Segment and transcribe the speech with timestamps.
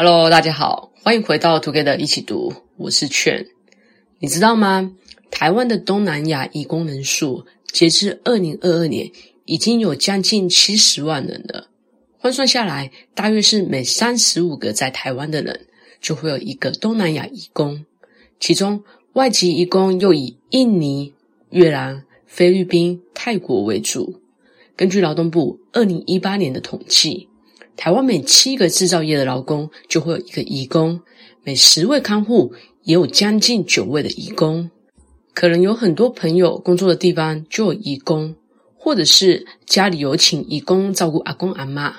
[0.00, 3.48] Hello，大家好，欢迎回到 Together 一起读，我是券。
[4.20, 4.92] 你知道吗？
[5.28, 9.10] 台湾的东南亚移工人数，截至二零二二年，
[9.44, 11.66] 已经有将近七十万人了。
[12.16, 15.66] 换算下来，大约是每三十五个在台湾的人，
[16.00, 17.84] 就会有一个东南亚移工。
[18.38, 18.84] 其中，
[19.14, 21.12] 外籍移工又以印尼、
[21.50, 24.20] 越南、菲律宾、泰国为主。
[24.76, 27.28] 根据劳动部二零一八年的统计，
[27.78, 31.00] 台湾每七个制造业的劳工就会有一个义工，
[31.44, 34.68] 每十位看护也有将近九位的义工。
[35.32, 38.34] 可能有很多朋友工作的地方就有义工，
[38.76, 41.92] 或者是家里有请义工照顾阿公阿嬷，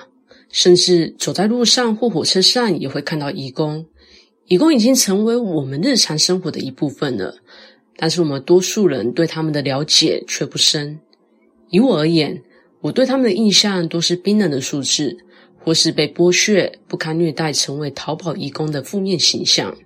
[0.50, 3.86] 甚至走在路上或火车上也会看到义工。
[4.48, 7.36] 义工已经成为我们日常生活的一部分了，
[7.96, 11.00] 但是我们多数人对他们的了解却不深。
[11.70, 12.42] 以我而言，
[12.82, 15.16] 我对他们的印象都是冰冷的数字，
[15.62, 19.76] 或是被剥削、不堪虐待，成为逃跑移工的负面形象。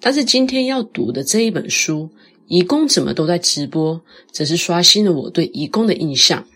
[0.00, 2.08] 但是今天要读的这一本书
[2.46, 3.96] 《移工怎么都在直播》，
[4.30, 6.46] 则是刷新了我对移工的印象。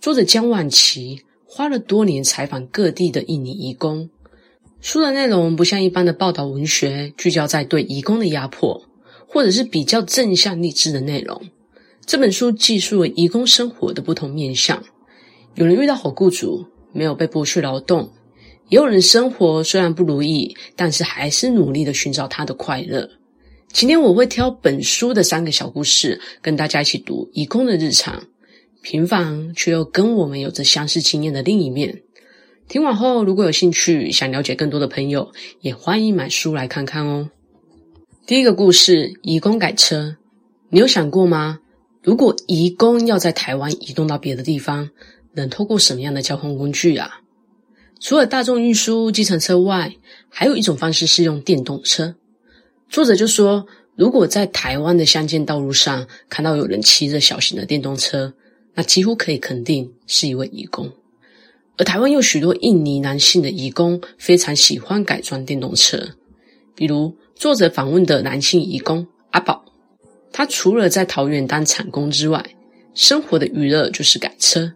[0.00, 4.10] 作者江婉琪花了多年采访各地的印尼移工。
[4.80, 8.84] 书的内容不像一般的报道文学，聚焦在对移工的压迫，
[9.26, 11.42] 或者是比较正向励志的内容。
[12.06, 14.84] 这本书记述了移工生活的不同面向。
[15.56, 16.66] 有人遇到好雇主，
[16.98, 18.10] 没有被剥削劳动；
[18.68, 23.08] 也有人生活虽然不如意，但是还是努力的寻找他的快乐。
[23.72, 28.24] 今天我会挑本书的三个小故事，跟大家一起读移工的日常，
[28.82, 32.02] 平凡却又跟我们有着相似经验的另一面。
[32.66, 37.30] 听完后，如果有兴趣想了解更多的朋友，也欢迎买书来看看哦。
[38.26, 40.16] 第一个故事：移工改车。
[40.68, 41.60] 你有想过吗？
[42.02, 44.90] 如果移工要在台湾移动到别的地方，
[45.40, 47.20] 能透过什么样的交通工具啊？
[48.00, 49.96] 除了大众运输、计程车外，
[50.28, 52.14] 还有一种方式是用电动车。
[52.88, 58.32] 作者就说，如果在台湾的乡间道路上看到有人骑着小型的电动车，
[58.74, 60.92] 那几乎可以肯定是一位义工。
[61.76, 65.98] 而台湾有许多印尼男性的义工，非常喜欢改装电动车。
[66.74, 69.64] 比如作者访问的男性义工阿宝，
[70.32, 72.44] 他除了在桃园当厂工之外，
[72.94, 74.72] 生活的娱乐就是改车。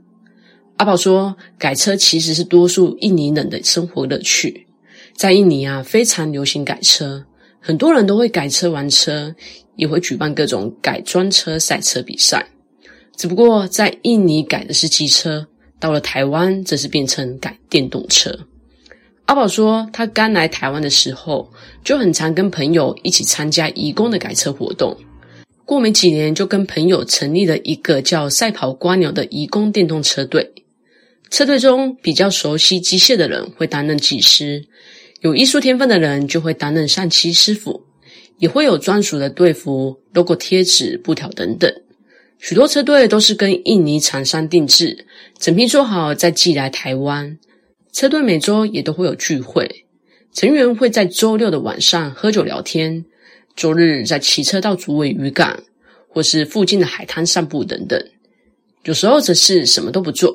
[0.77, 4.66] 阿宝说，改车其实是多数印尼人的生活乐趣。
[5.15, 7.25] 在印尼啊，非常流行改车，
[7.60, 9.34] 很多人都会改车玩车，
[9.77, 12.47] 也会举办各种改装车赛车比赛。
[13.16, 15.47] 只不过在印尼改的是机车。
[15.78, 18.39] 到了台湾，则是变成改电动车。
[19.25, 21.53] 阿宝说，他刚来台湾的时候，
[21.83, 24.97] 就很常跟朋友一起参加义工的改车活动。
[25.65, 30.53] 过没几年，就跟朋友成立了一个叫“赛跑蜗牛”的义工电动车队。
[31.32, 34.66] 车队中比较熟悉机械的人会担任技师，
[35.22, 37.84] 有艺术天分的人就会担任上漆师傅，
[38.37, 41.72] 也会有专属的队服、logo 贴纸、布条等等。
[42.38, 45.06] 许多车队都是跟印尼厂商定制，
[45.38, 47.38] 整批做好再寄来台湾。
[47.94, 49.87] 车队每周也都会有聚会，
[50.34, 53.06] 成员会在周六的晚上喝酒聊天，
[53.56, 55.62] 周日再骑车到竹尾渔港
[56.09, 57.98] 或是附近的海滩散步等等。
[58.84, 60.34] 有时候则是什么都不做，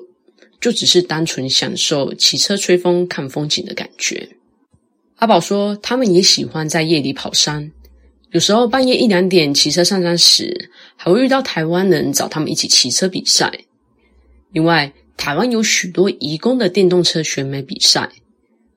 [0.59, 4.29] 就只是单纯享受骑车吹风看风景的感觉。
[5.15, 7.71] 阿宝说，他们也喜欢在夜里跑山。
[8.31, 13.51] 有时候半夜一两点骑车上山时，还会遇到台湾人找他们一起骑车比赛。
[14.51, 18.09] 另外，台湾有许多移工的电动车选美比赛，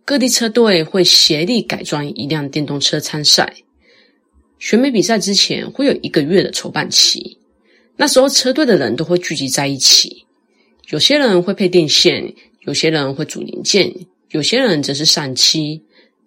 [0.04, 3.54] 各地车队会协力改装一辆电动车参赛。
[4.58, 7.38] 选美比赛之前会有一个月的筹办期，
[7.97, 10.24] 那时候车队的人都会聚集在一起，
[10.90, 13.94] 有些人会配电线，有些人会组零件，
[14.30, 15.82] 有些人则是上漆，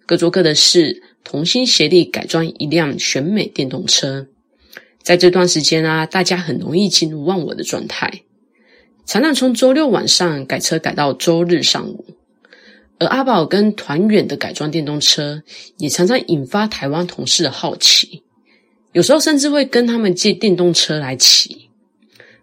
[0.05, 1.03] 各做各的事。
[1.25, 4.27] 同心协力改装一辆选美电动车，
[5.01, 8.23] 在这段时间啊，大家很容易进入忘我的状态，
[9.05, 12.05] 常常从周六晚上改车改到周日上午。
[12.99, 15.43] 而阿宝跟团远的改装电动车，
[15.77, 18.21] 也常常引发台湾同事的好奇，
[18.91, 21.69] 有时候甚至会跟他们借电动车来骑。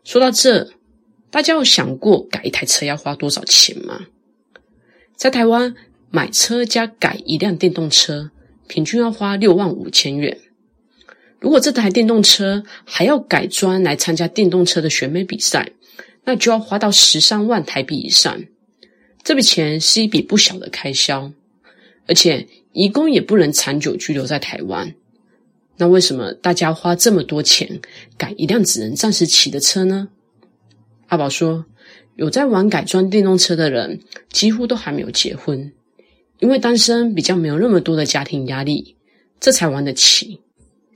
[0.05, 0.71] 说到这，
[1.31, 4.07] 大家有想过改一台车要花多少钱吗？
[5.17, 5.75] 在台湾
[6.11, 8.31] 买车加改一辆电动车，
[8.67, 10.39] 平均要花六万五千元。
[11.39, 15.73] 如果这台电动车还要改装来参加电动车的选美比赛，
[16.25, 18.43] 那就要花到十三万台币以上。
[19.23, 21.33] 这笔钱是一笔不小的开销，
[22.07, 24.95] 而且移工也不能长久居留在台湾。
[25.77, 27.81] 那为什么大家花这么多钱
[28.19, 30.09] 改一辆只能暂时骑的车呢？
[31.11, 31.65] 阿宝说，
[32.15, 33.99] 有在玩改装电动车的人，
[34.31, 35.73] 几乎都还没有结婚。
[36.39, 38.95] 因为单身比较没有那么多的家庭压力，
[39.41, 40.41] 这才玩得起。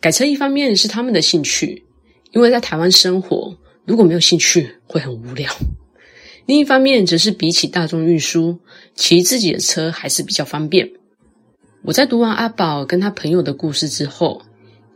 [0.00, 1.84] 改车一方面是他们的兴趣，
[2.30, 5.50] 因为在台湾生活如果没有兴趣会很无聊；
[6.46, 8.60] 另一方面则是比起大众运输，
[8.94, 10.88] 骑自己的车还是比较方便。
[11.82, 14.42] 我在读完阿宝跟他朋友的故事之后，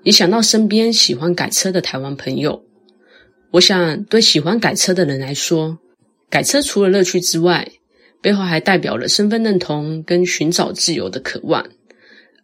[0.04, 2.62] 也想到身边喜欢改车的台湾朋友。
[3.50, 5.78] 我想，对喜欢改车的人来说，
[6.28, 7.72] 改车除了乐趣之外，
[8.20, 11.66] 背后还代表了身份认同跟寻找自由的渴望，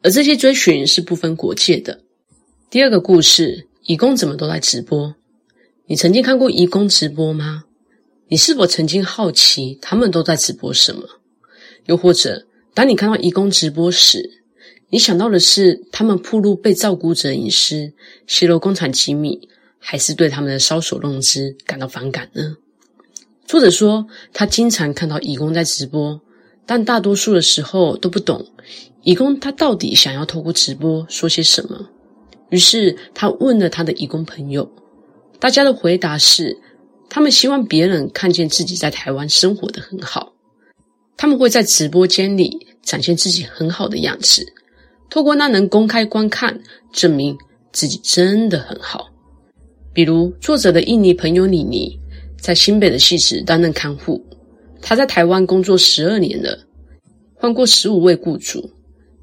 [0.02, 2.00] 而这些追寻是不分国界的。
[2.70, 5.14] 第二个故事，义工怎么都在直播？
[5.86, 7.64] 你曾经看过义工直播吗？
[8.28, 11.02] 你是否曾经好奇他们都在直播什么？
[11.84, 14.42] 又或者，当你看到义工直播时，
[14.88, 17.92] 你想到的是他们暴露被照顾者隐私、
[18.26, 19.50] 泄露工厂机密，
[19.86, 22.56] 还是对他们的搔首弄姿感到反感呢？
[23.44, 26.18] 作者说，他经常看到义工在直播，
[26.64, 28.46] 但大多数的时候都不懂
[29.02, 31.90] 义工他到底想要透过直播说些什么。
[32.48, 34.72] 于是他问了他的义工朋友，
[35.38, 36.56] 大家的回答是，
[37.10, 40.32] 他们希望别人看见自己在台湾生活得很好。
[41.18, 44.46] 他们会在直播间里展现自己很好的样子，
[45.10, 47.36] 透过那能公开观看，证明
[47.70, 49.10] 自己真的很好。
[49.94, 51.96] 比如作者的印尼朋友妮妮，
[52.36, 54.20] 在新北的戏子担任看护，
[54.82, 56.58] 她在台湾工作十二年了，
[57.32, 58.68] 换过十五位雇主。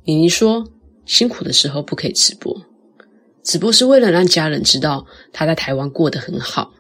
[0.05, 0.65] 妮妮说，
[1.05, 2.55] 辛苦的时候不可以直播，
[3.43, 6.71] 直播是为了让家人知道她在台湾过得很好。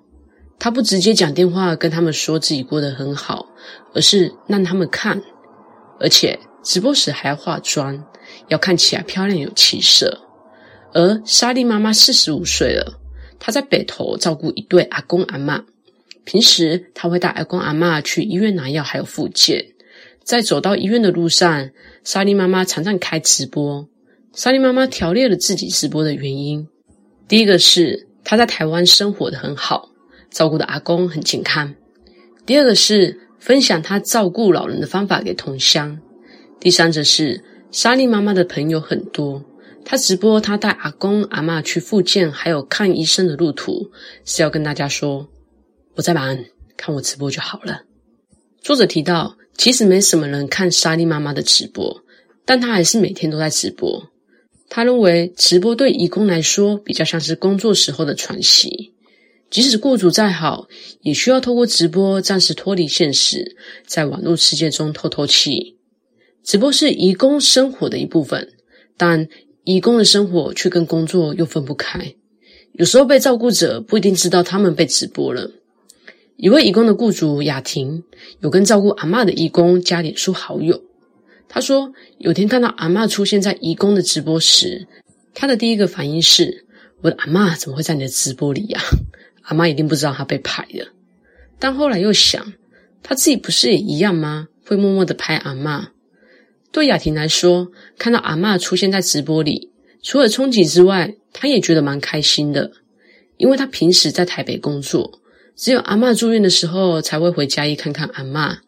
[0.57, 3.47] 他不直接讲电话跟他们说自己过得很好，
[3.95, 5.19] 而是让他们看，
[5.99, 8.05] 而且直播时还要化妆，
[8.47, 10.21] 要看起来漂亮有气色。
[10.93, 13.00] 而莎莉妈妈四十五岁了，
[13.43, 15.63] 她在北投照顾一对阿公阿嬷，
[16.23, 19.65] 平时她会带阿公阿嬷去医院拿药，还有复健。
[20.23, 21.71] 在走到医院的路上，
[22.03, 23.89] 莎莉妈妈常常开直播。
[24.33, 26.67] 莎莉妈妈条列了自己直播的原因，
[27.27, 29.89] 第一个是她在台湾生活得很好。
[30.29, 31.73] 照顾的阿公很健康。
[32.45, 35.99] 第二个是分享她照顾老人的方法给同乡。
[36.59, 39.43] 第三则是莎莉妈妈的朋友很多，
[39.83, 43.91] 她直播她带阿公阿嬷去复健还有看医生的路途，
[44.25, 45.27] 是要跟大家说
[45.95, 46.45] 我在忙，
[46.77, 47.83] 看我直播就好了。
[48.61, 52.03] 作者提到，其实没什么人看莎莉妈妈的直播，
[52.45, 54.07] 但她还是每天都在直播。
[54.73, 58.93] 他认为直播对义工来说比较像是工作时候的喘息。
[59.49, 60.69] 即使雇主再好，
[61.01, 65.75] 也需要透过直播暂时脱离现实，在网络世界中透透气。
[66.41, 68.53] 直播是义工生活的一部分，
[68.95, 69.27] 但
[69.63, 72.13] 义工的生活却跟工作又分不开。
[72.73, 75.51] 有时候被照顾者不一定知道他们被直播了。
[76.37, 78.03] 一位义工的雇主雅婷
[78.39, 80.81] 有跟照顾阿嬷的义工加脸书好友，
[81.47, 84.87] 他说有天看到阿嬷出现在义工的直播时，
[85.33, 86.65] 他的第一个反应是：
[87.01, 88.81] 我的阿嬷怎么会在你的直播里呀？
[89.43, 90.87] 阿妈一定不知道他被拍了，
[91.59, 92.53] 但后来又想，
[93.03, 94.47] 他自己不是也一样吗？
[94.65, 95.89] 会默默的拍阿妈。
[96.71, 99.71] 对雅婷来说，看到阿妈出现在直播里，
[100.01, 102.71] 除了冲击之外，她也觉得蛮开心的，
[103.37, 105.19] 因为她平时在台北工作，
[105.55, 108.59] 只有阿妈住院的时候才会回嘉义看看阿妈。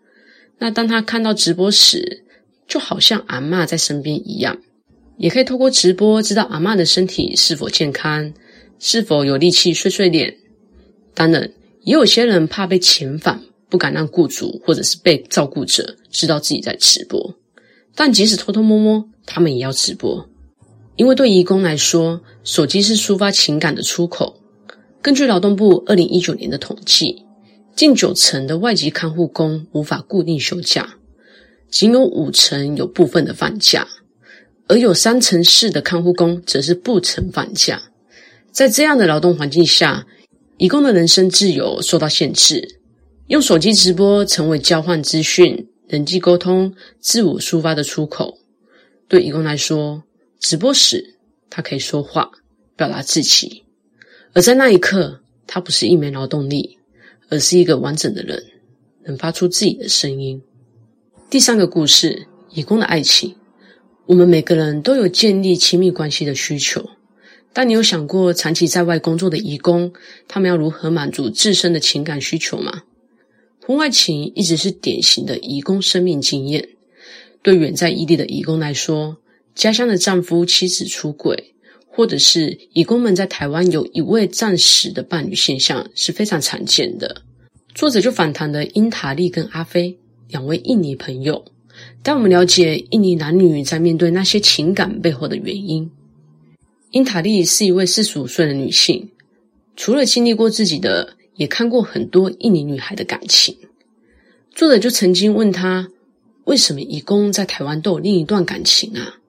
[0.59, 2.25] 那当她看到直播时，
[2.67, 4.57] 就好像阿妈在身边一样，
[5.17, 8.33] 也可以透过直播知道阿妈的身体是否健康，
[8.79, 10.35] 是否有力气碎碎念。
[11.13, 11.51] 当然，
[11.83, 17.33] 也有些人怕被遣返，不敢让雇主或者是被照顾者知道自己在直播。
[17.95, 20.27] 但即使偷偷摸摸，他们也要直播，
[20.95, 24.39] 因为对义工来说，手机是抒发情感的出口。
[25.01, 27.23] 根据劳动部二零一九年的统计，
[27.75, 30.95] 近九成的外籍看护工无法固定休假，
[31.69, 33.87] 仅有五成有部分的放假，
[34.67, 37.81] 而有三成四的看护工则是不曾放假。
[38.51, 40.05] 在这样的劳动环境下，
[40.57, 42.79] 义工的人身自由受到限制，
[43.27, 48.39] 用手机直播成为交换资讯、人际沟通、自我抒发的出口。
[49.07, 50.03] 对义工来说，
[50.39, 51.17] 直播时
[51.51, 52.31] 他可以说话，
[52.75, 53.63] 表达自己，
[54.33, 56.79] 而在那一刻，他不是一枚劳动力，
[57.29, 58.43] 而是一个完整的人，
[59.05, 60.41] 能发出自己的声音。
[61.29, 63.35] 第三个故事：义工的爱情。
[64.07, 66.89] 我们每个人都有建立亲密关系的需求。
[67.53, 69.93] 但你有想过，长期在外工作的义工，
[70.27, 72.81] 他们要如何满足自身的情感需求吗？
[73.65, 76.67] 婚外情一直是典型的移工生命经验。
[77.41, 79.17] 对远在异地的移工来说，
[79.55, 81.53] 家乡的丈夫、妻子出轨，
[81.87, 87.21] 或者是移工们在台湾有一位暂时的伴侣现象是非常常见的。
[87.73, 91.45] 作者就访谈了英塔利跟阿飞两位印尼朋友，
[92.01, 95.89] 带我们了解印尼男女在面对那些情感背后的原因。
[96.91, 99.09] 英塔利是一位四十五岁的女性，
[99.77, 103.57] 除了经历过自己的，也看过很多印尼女孩的感情。
[104.51, 105.89] 作者就曾经问她，
[106.45, 109.19] 为什么义工在台湾都有另一段感情啊？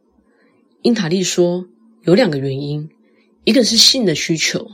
[0.83, 1.67] 英塔利说，
[2.03, 2.91] 有两个原因，
[3.45, 4.71] 一个是性的需求，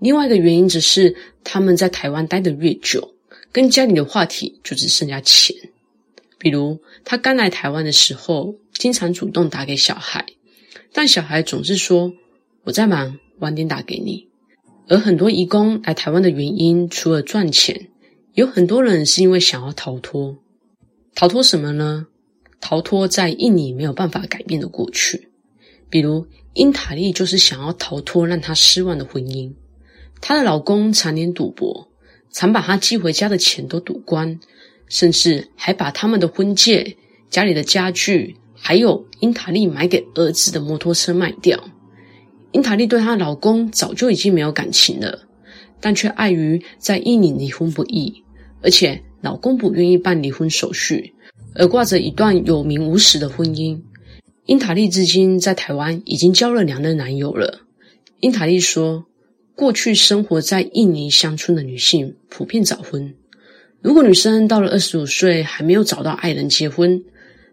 [0.00, 3.14] 另外一个原因则是他们在台湾待得越久，
[3.52, 5.54] 跟家里的话题就只剩下钱。
[6.38, 10.26] 比如，他刚来台湾的时候，经常主动打给小孩，
[10.92, 12.12] 但小孩总是说
[12.64, 14.26] ：“我在忙，晚点打给你。”
[14.88, 17.88] 而很多移工来台湾的原因，除了赚钱，
[18.34, 20.38] 有很多人是因为想要逃脱。
[21.14, 22.06] 逃脱什么呢？
[22.60, 25.28] 逃脱在印尼没有办法改变的过去。
[25.90, 29.52] 比如，英塔利就是想要逃脱让她失望的婚姻。
[30.20, 31.88] 她的老公常年赌博，
[32.30, 34.38] 常把她寄回家的钱都赌光。
[34.88, 36.96] 甚至还把他们的婚戒、
[37.28, 41.60] 家里的家具，还有英塔利买给儿子的摩托车卖掉。
[42.56, 45.18] 英塔利对她老公早就已经没有感情了，
[45.78, 48.24] 但却碍于在印尼离婚不易，
[48.62, 51.12] 而且老公不愿意办离婚手续，
[51.54, 53.78] 而挂着一段有名无实的婚姻。
[54.46, 57.60] 英塔利至今在台湾已经交了两任男友了。
[58.20, 59.04] 英塔利说，
[59.54, 63.14] 过去生活在印尼乡村的女性普遍早婚。
[63.82, 67.04] 如果女生到了二十五岁还没有找到爱人结婚，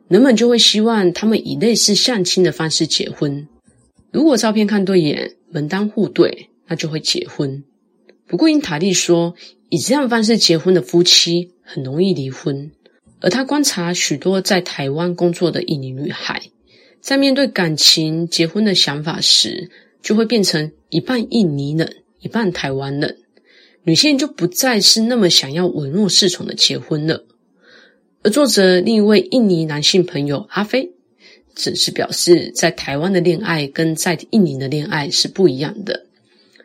[0.07, 3.45] 人们就会希望他们以类似相亲的方式结婚。
[4.13, 7.63] 如果照片看对眼，门当户对，那就会结婚。
[8.27, 9.33] 不过因塔利说，
[9.69, 12.71] 以这样方式结婚的夫妻很容易离婚。
[13.19, 16.43] 而他观察许多在台湾工作的印尼女孩，
[17.01, 23.17] 在面对感情、结婚的想法时，就会变成一半印尼人，一半台湾人。
[23.83, 27.25] 女性就不再是那么想要稳若侍从的结婚了，
[28.21, 30.91] 而作者另一位印尼男性朋友阿飞，
[31.55, 36.05] 只是表示，在台湾的恋爱跟在印尼的恋爱是不一样的。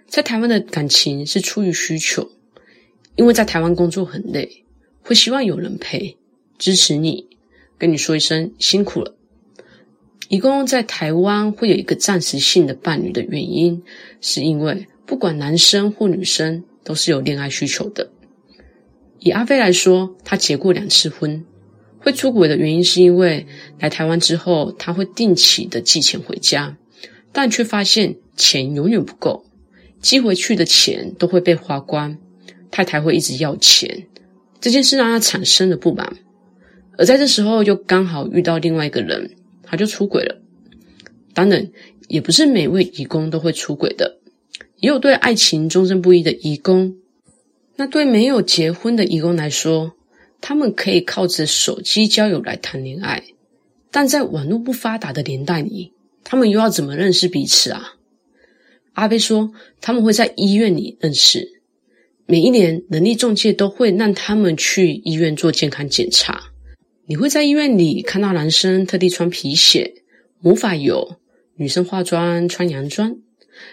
[0.07, 2.31] 在台湾的感情是出于需求，
[3.17, 4.65] 因为在台湾工作很累，
[5.03, 6.17] 会希望有人陪，
[6.59, 7.27] 支持你，
[7.77, 9.15] 跟你说一声辛苦了。
[10.29, 13.83] 一共在台湾会有一个暂时性的伴侣的原因，
[14.21, 16.65] 是因为不管男生或女生。
[16.85, 18.09] 都是有恋爱需求的。
[19.19, 21.45] 以阿飞来说，他结过两次婚，
[22.01, 23.47] 会出轨的原因是因为
[23.79, 26.77] 来台湾之后，他会定期的寄钱回家，
[27.33, 29.45] 但却发现钱永远不够，
[30.01, 32.17] 寄回去的钱都会被花光，
[32.71, 34.07] 太太会一直要钱，
[34.61, 36.17] 这件事让他产生了不满。
[36.97, 40.41] 而在这时候，又刚好遇到另外一个人，他就出轨了。
[41.33, 41.71] 当然，
[42.09, 44.19] 也不是每位义工都会出轨的。
[44.81, 46.97] 也有对爱情忠贞不一的义工，
[47.77, 49.93] 那对没有结婚的义工来说，
[50.41, 53.25] 他们可以靠着手机交友来谈恋爱，
[53.91, 55.93] 但在网络不发达的年代里，
[56.25, 57.95] 他们又要怎么认识彼此啊？
[58.93, 61.61] 阿飞说，他们会在医院里认识，
[62.27, 66.53] 每一年人力中介都会让他们去医院做健康检查，
[67.07, 70.03] 你会在医院里看到男生特地穿皮鞋、
[70.41, 71.17] 魔法油，
[71.57, 73.17] 女生化妆穿洋装。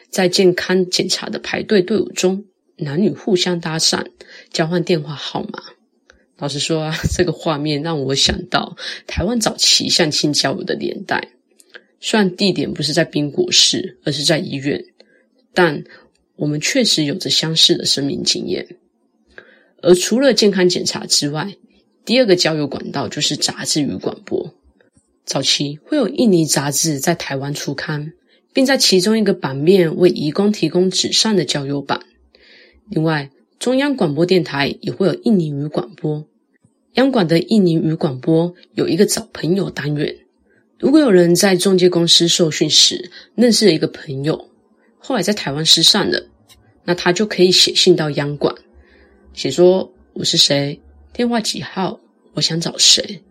[0.10, 2.46] 在健康检查的排队队伍中，
[2.78, 4.08] 男女互相搭讪，
[4.52, 5.62] 交换电话号码。
[6.38, 8.76] 老实说啊， 这个画面让我想到
[9.08, 11.30] 台湾早期相亲交友的年代。
[12.00, 14.84] 虽然地点不是在宾果市，而是在医院，
[15.54, 15.84] 但
[16.36, 18.78] 我们确实有着相似的生命经验。
[19.82, 21.56] 而除了健康检查之外，
[22.04, 24.54] 第二个交友管道就是杂志与广播。
[25.26, 28.14] 早期会有印尼杂志在台湾出刊。
[28.54, 32.00] 并在其中一个版面为移工提供纸上的交友版。
[32.90, 36.28] 另外，中央广播电台也会有印尼语广播。
[36.94, 40.16] 央广的印尼语广播有一个找朋友单元。
[40.78, 44.50] 如果有人在中介公司受训时认识了一个朋友，
[44.98, 46.28] 后来在台湾失散了，
[46.84, 48.56] 那他就可以写信到央广，
[49.34, 50.80] 写说我是谁，
[51.14, 52.00] 电话几号，
[52.34, 53.24] 我想找谁。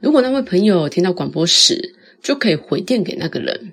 [0.00, 3.72] 如果那位朋友听到广播时，就可以回电给那个人。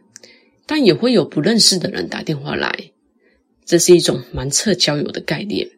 [0.68, 2.92] 但也会有不认识的人打电话来，
[3.66, 5.70] 这是一种盲测交友的概念。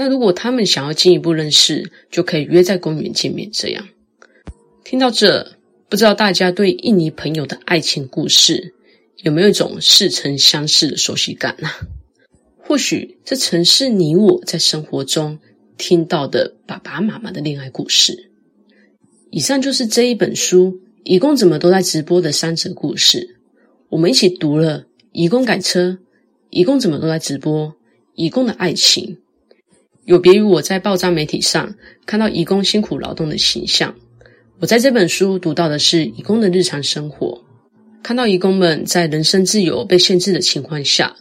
[0.00, 3.50] 那如果他们想要进一步认识，就可以约在公园见面。
[3.52, 3.88] 这样，
[4.84, 5.56] 听到这，
[5.88, 8.74] 不知道大家对印尼朋友的爱情故事
[9.16, 11.68] 有没有一种似曾相识的熟悉感呢？
[12.58, 15.40] 或许这曾是你我在生活中
[15.76, 18.30] 听到的爸爸妈妈的恋爱故事。
[19.30, 23.40] 以上就是这一本书，移工怎么都在直播的三则故事。
[23.88, 25.80] 我们一起读了《移工改车》，
[26.50, 27.74] 移工怎么都在直播，
[28.14, 29.18] 移工的爱情，
[30.08, 31.74] 有别于我在报章媒体上
[32.06, 33.94] 看到移工辛苦劳动的形象，
[34.58, 37.44] 我在这本书读到的是移工的日常生活，
[38.02, 41.14] 看到移工们在人身自由被限制的情况下，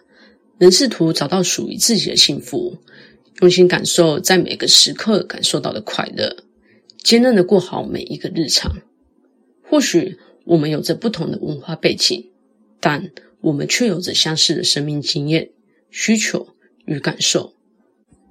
[0.58, 2.78] 仍试图找到属于自己的幸福，
[3.42, 6.38] 用心感受在每个时刻感受到的快乐，
[7.04, 8.74] 坚韧的过好每一个日常。
[9.64, 12.30] 或许我们有着不同的文化背景，
[12.80, 15.50] 但我们却有着相似的生命经验、
[15.92, 16.48] 需求
[16.86, 17.57] 与感受。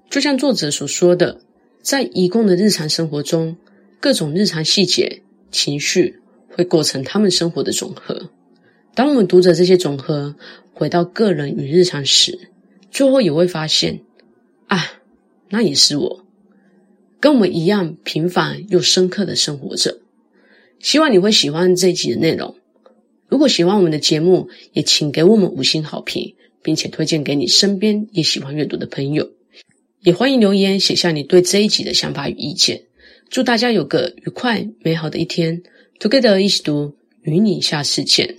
[0.08, 1.40] 就像作者所说的，
[1.82, 3.56] 在移工的日常生活中，
[4.00, 8.30] 各种日常细节、情绪会构成他们生活的总和。
[8.94, 10.34] 当我们读着这些总和，
[10.72, 12.48] 回到个人与日常时，
[12.90, 14.00] 最后也会发现，
[14.68, 15.02] 啊，
[15.50, 16.24] 那也是我，
[17.20, 19.98] 跟我们一样平凡又深刻的生活着。
[20.78, 22.56] 希望你会喜欢这一集的内容。
[23.28, 29.35] 如果喜欢我们的节目，也请给我们五星好评，并且推荐给你身边也喜欢阅读的朋友。
[30.00, 32.82] 也欢迎留言写下你对这一集的想法与意见。
[33.30, 35.62] 祝大家有个愉快美好的一天
[36.00, 38.34] ！Together 一起读，与你下次见。